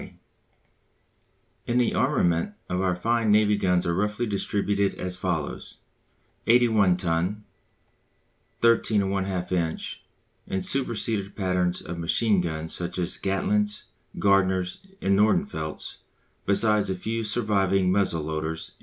[1.67, 5.77] _]In the armament of our fine Navy guns are roughly distributed as follows:
[6.47, 7.43] 81 ton,
[8.61, 10.03] 13 1/2 inch,
[10.47, 13.83] and superseded patterns of machine guns such as Gatling's,
[14.17, 15.97] Gardner's, and Nordenfelt's,
[16.47, 18.73] besides a few surviving muzzle loaders, &c.